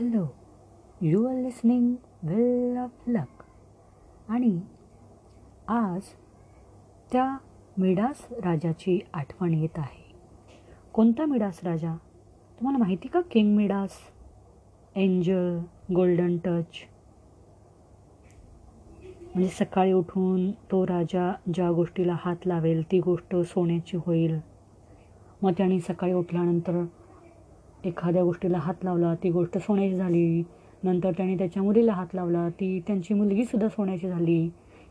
Hello 0.00 0.26
you 1.00 1.26
are 1.26 1.34
listening 1.34 1.94
well 2.22 2.76
of 2.76 2.90
luck 3.06 3.42
आणि 4.28 4.60
आज 5.68 6.00
त्या 7.12 7.36
मिडास 7.78 8.28
राजाची 8.30 9.00
आठवण 9.14 9.54
येत 9.54 9.78
आहे. 9.78 10.14
कोणता 10.92 11.24
मिडास 11.24 11.60
राजा? 11.64 11.96
तुम्हाला 12.58 12.78
माहिती 12.78 13.08
का 13.08 13.20
king 13.20 13.56
Midas? 13.56 13.90
Angel 14.94 15.58
golden 15.94 16.36
touch? 16.36 16.66
म्हणजे 19.02 19.48
सकाळी 19.48 19.92
उठून 19.92 20.50
तो 20.50 20.86
राजा 20.86 21.32
ज्या 21.54 21.70
गोष्टीला 21.70 22.16
हात 22.20 22.46
लावेल 22.46 22.82
ती 22.92 23.00
गोष्ट 23.00 23.36
सोन्याची 23.36 23.96
होईल. 23.96 24.40
मग 25.42 25.52
त्याने 25.52 25.80
सकाळी 25.80 26.12
उठल्यानंतर 26.12 26.84
एखाद्या 27.84 28.22
गोष्टीला 28.22 28.58
हात 28.58 28.74
लावला 28.84 29.14
ती 29.14 29.30
गोष्ट 29.30 29.58
सोन्याची 29.58 29.96
झाली 29.96 30.42
नंतर 30.82 31.12
त्याने 31.12 31.38
त्याच्या 31.38 31.62
मुलीला 31.62 31.92
हात 31.92 32.06
लावला 32.14 32.48
ती 32.48 32.80
त्यांची 32.86 33.14
मुलगीसुद्धा 33.14 33.68
सोन्याची 33.68 34.08
झाली. 34.08 34.50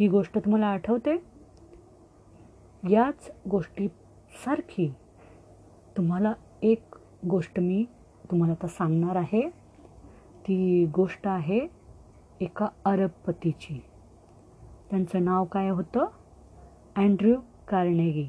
ही 0.00 0.08
गोष्ट 0.08 0.38
तुम्हाला 0.38 0.66
आठवते? 0.66 1.16
याच 2.90 3.30
गोष्टीसारखी 3.50 4.94
तुम्हाला 5.96 6.32
एक 6.62 6.82
गोष्ट 7.28 7.60
मी 7.60 7.84
तुम्हाला 8.30 8.52
आता 8.52 8.66
सांगणार 8.66 9.16
आहे. 9.16 9.50
ती 10.42 10.86
गोष्ट 10.94 11.26
आहे 11.28 11.60
एका 12.40 12.66
अरबपतीची. 12.84 13.82
त्यांचं 14.90 15.24
नाव 15.24 15.44
काय 15.44 15.68
होतं? 15.68 16.04
Andrew 16.96 17.36
Carnegie. 17.68 18.26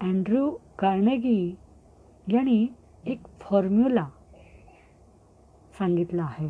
अँड्र्यू 0.00 0.50
कार्नेगी 0.78 1.54
यांनी 2.28 2.66
एक 3.06 3.20
फॉर्म्युला 3.40 4.08
सांगितला 5.78 6.22
आहे. 6.22 6.48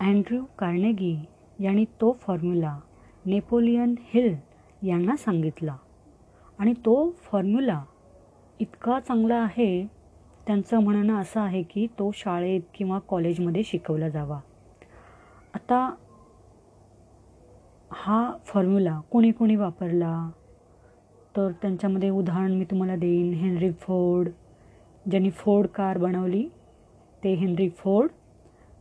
अँड्र्यू 0.00 0.44
कार्नेगी 0.58 1.16
यांनी 1.60 1.84
तो 1.84 2.12
फॉर्म्युला 2.12 2.80
नेपोलियन 3.26 3.94
हिल 4.00 4.36
यांना 4.82 5.16
सांगितला. 5.16 5.76
आणि 6.58 6.72
तो 6.72 7.10
फॉर्म्युला 7.10 7.84
इतका 8.60 9.00
चांगला 9.00 9.34
आहे 9.34 9.86
त्यांचं 10.46 10.78
म्हणणं 10.78 11.20
असं 11.20 11.40
आहे 11.40 11.62
की 11.62 11.86
तो 11.86 12.10
शाळेत 12.14 12.60
किंवा 12.74 12.98
कॉलेजमध्ये 12.98 13.62
शिकवला 13.62 14.08
जावा. 14.08 14.40
आता 15.54 15.94
हा 17.92 18.32
फॉर्म्युला 18.46 19.00
कोणी 19.10 19.30
कोणी 19.30 19.56
वापरला? 19.56 20.30
तर 21.36 21.50
त्यांच्यामध्ये 21.62 22.10
उदाहरण 22.10 22.52
मी 22.52 22.64
तुम्हाला 22.64 22.96
देईन. 22.96 23.32
हेनरी 23.34 23.70
फोर्ड 23.72 24.28
ज्यांनी 25.10 25.30
फोर्ड 25.30 25.66
कार 25.66 25.98
बनवली 25.98 26.48
ते 27.24 27.34
Henry 27.34 27.68
Ford 27.68 28.10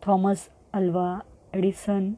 Thomas 0.06 0.48
Alva 0.74 1.20
Edison 1.54 2.12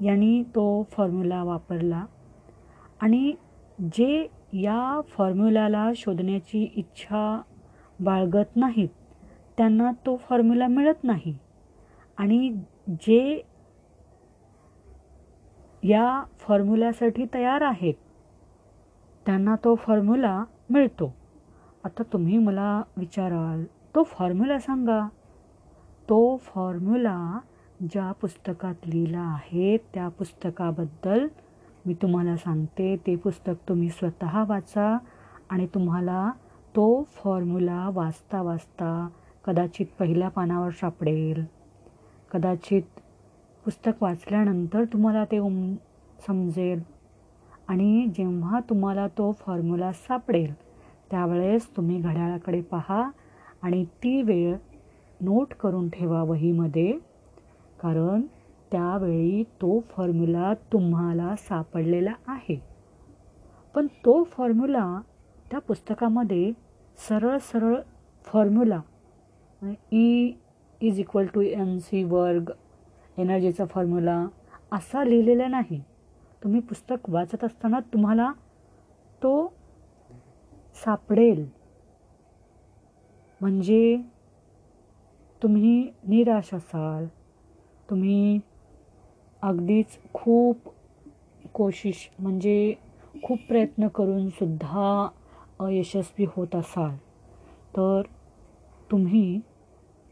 यांनी 0.00 0.42
तो 0.42 0.82
फॉर्म्युला 0.90 1.42
वापरला. 1.44 2.04
आणि 3.00 3.32
जे 3.92 4.26
या 4.52 5.00
फॉर्म्युलाला 5.08 5.90
शोधण्याची 5.96 6.62
इच्छा 6.76 7.40
बाळगत 8.00 8.56
नाहीत 8.56 8.88
त्यांना 9.56 9.90
तो 10.06 10.16
फॉर्म्युला 10.16 10.66
मिळत 10.66 11.04
नाही. 11.04 11.36
आणि 12.18 12.50
जे 13.00 13.42
या 15.82 16.24
फॉर्म्युल्यासाठी 16.38 17.24
तयार 17.34 17.60
आहेत 17.60 17.94
त्यांना 19.28 19.56
तो 19.64 19.74
फॉर्म्युला 19.74 20.44
मिळतो. 20.70 21.14
आता 21.84 22.02
तुम्ही 22.02 22.38
मला 22.38 22.82
विचाराल 22.96 23.64
तो 23.64 24.02
फॉर्म्युला 24.02 24.58
सांगा. 24.58 25.08
तो 26.08 26.36
फॉर्म्युला 26.36 27.38
ज्या 27.80 28.12
पुस्तकात 28.12 28.74
लिहिला 28.86 29.20
आहे 29.20 29.76
त्या 29.76 30.08
पुस्तकाबद्दल 30.08 31.26
मी 31.86 31.94
तुम्हाला 31.94 32.36
सांगते. 32.36 32.96
ते 32.96 33.16
पुस्तक 33.16 33.52
तुम्ही 33.68 33.88
स्वतः 33.88 34.44
वाचा 34.44 34.98
आणि 35.50 35.66
तुम्हाला 35.66 36.30
तो 36.76 37.02
फॉर्म्युला 37.02 37.90
वाचता 37.92 38.42
वाचता 38.42 39.08
कदाचित 39.44 39.86
पहिल्या 39.98 40.28
पानावर 40.28 40.70
सापडेल. 40.70 41.44
कदाचित 42.32 42.82
पुस्तक 43.64 44.02
वाचल्यानंतर 44.02 44.84
तुम्हाला 44.84 45.24
ते 45.24 45.38
उम 45.38 45.74
समजेल. 46.26 46.97
आणि 47.68 48.06
जेव्हा 48.16 48.60
तुम्हाला 48.70 49.06
तो 49.08 49.30
फॉर्म्युला 49.38 49.92
सापडेल 49.92 50.52
त्यावेळेस 51.10 51.68
तुम्ही 51.76 51.98
घड्याळाकडे 51.98 52.60
पहा 52.60 53.02
आणि 53.62 53.84
ती 54.02 54.20
वेळ 54.22 54.54
नोट 55.20 55.54
करून 55.54 55.88
ठेवा 55.88 56.22
वहीमध्ये 56.22 56.92
कारण 57.80 58.20
त्यावेळी 58.72 59.42
तो 59.62 59.78
फॉर्म्युला 59.90 60.52
तुम्हाला 60.72 61.34
सापडलेला 61.38 62.12
आहे. 62.26 62.58
पण 63.74 63.86
तो 64.04 64.22
फॉर्म्युला 64.24 64.84
त्या 65.50 65.60
पुस्तकामध्ये 65.60 66.50
सरळ 67.08 67.36
सरळ 67.42 67.74
formula 68.26 68.80
E 69.92 70.32
is 70.80 70.98
equal 71.00 71.26
to 71.34 71.40
M 71.40 71.76
C 71.78 72.02
वर्ग 72.04 72.50
एनर्जीचा 73.18 73.64
फॉर्म्युला 73.64 74.24
असा 74.72 75.04
लिहिलेला 75.04 75.46
नाही. 75.48 75.80
तुम्ही 76.44 76.60
पुस्तक 76.60 77.10
वाचत 77.10 77.44
असताना 77.44 77.80
तुम्हाला 77.80 78.32
तो 79.22 79.52
सापडेल. 80.74 81.48
म्हणजे 83.40 84.00
तुम्ही 85.42 85.90
निराश 86.08 86.54
असाल. 86.54 87.06
तुम्ही 87.90 88.40
अगदीच 89.42 89.98
खूप 90.12 90.56
कोशिश 91.54 92.10
म्हणजे 92.18 92.74
खूप 93.22 93.38
प्रयत्न 93.48 93.88
करूनसुद्धा 93.88 95.08
अयशस्वी 95.60 96.26
होत 96.28 96.54
असाल. 96.54 96.96
तर 97.76 98.02
तुम्ही 98.90 99.40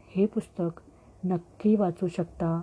हे 0.07 0.25
पुस्तक 0.25 0.81
नक्की 1.23 1.75
वाचू 1.75 2.07
शकता. 2.07 2.61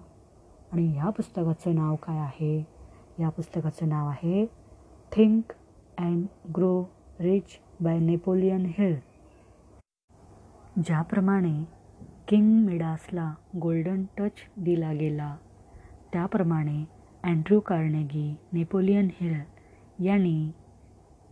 आणि 0.73 0.87
ह्या 0.87 1.11
पुस्तकाचं 1.11 1.75
नाव 1.75 1.97
काय 1.97 2.19
आहे? 2.19 2.74
या 3.19 3.29
पुस्तकाचं 3.29 3.89
नाव 3.89 4.09
आहे 4.09 4.45
think 5.13 5.53
and 5.99 6.27
grow 6.57 6.83
rich 7.21 7.59
by 7.81 7.99
Napoleon 7.99 8.65
Hill. 8.79 8.95
ज्याप्रमाणे 10.77 11.63
किंग 12.29 12.65
मिडासला 12.67 13.33
गोल्डन 13.63 14.05
टच 14.19 14.41
दिला 14.57 14.93
गेला 14.93 15.35
त्याप्रमाणे 16.13 16.85
अँड्र्यू 17.25 17.61
कार्नेगी 17.61 18.35
नेपोलियन 18.53 19.09
हिल 19.21 19.41
यांनी 20.05 20.51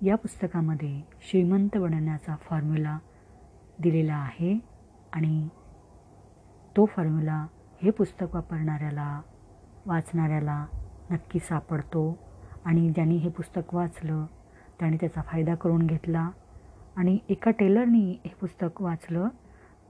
या 0.03 0.17
पुस्तकामध्ये 0.17 1.01
श्रीमंत 1.23 1.77
बनण्याचा 1.77 2.37
फॉर्म्युला 2.41 2.99
दिलेला 3.79 4.15
आहे 4.15 4.55
आणि 5.13 5.49
तो 6.77 6.85
फॉर्म्युला 6.87 7.47
हे 7.83 7.91
पुस्तक 7.91 8.35
वापरणाऱ्याला 8.35 9.21
वाचणाऱ्याला 9.87 10.65
नक्की 11.11 11.39
सापडतो. 11.39 12.19
आणि 12.65 12.91
ज्यांनी 12.91 13.17
हे 13.17 13.31
पुस्तक 13.31 13.75
वाचलं 13.75 14.27
त्याने 14.81 14.97
त्याचा 14.97 15.23
फायदा 15.23 15.55
करून 15.55 15.87
घेतला. 15.87 16.31
आणि 16.97 17.19
एका 17.29 17.51
टेलरनी 17.51 18.11
हे 18.25 18.35
पुस्तक 18.41 18.83
वाचलं 18.83 19.29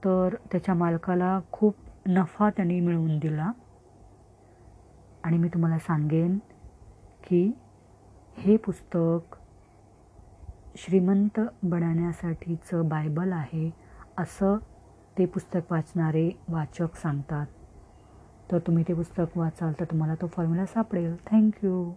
तर 0.05 0.35
त्याच्या 0.51 0.75
मालकाला 0.75 1.39
खूप 1.51 1.75
नफा 2.05 2.49
त्यांनी 2.49 2.79
मिळवून 2.79 3.19
दिला. 3.19 3.51
आणि 5.23 5.37
मी 5.37 5.47
तुम्हाला 5.47 5.79
सांगेन 5.79 6.37
की 7.27 7.51
हे 8.37 8.57
पुस्तक 8.57 9.35
श्रीमंत 10.75 11.39
बनण्यासाठीचं 11.63 12.89
बायबल 12.89 13.31
आहे 13.31 13.71
असं 14.17 14.57
ते 15.17 15.25
पुस्तक 15.25 15.71
वाचणारे 15.71 16.29
वाचक 16.49 16.95
सांगतात. 16.95 17.45
तर 18.51 18.59
तुम्ही 18.59 18.83
ते 18.87 18.93
पुस्तक 18.93 19.37
वाचाल 19.37 19.73
तर 19.79 19.85
तुम्हाला 19.85 20.15
तो 20.15 20.27
फॉर्म्युला 20.27 20.65
सापडेल. 20.65 21.15
थँक्यू 21.31 21.93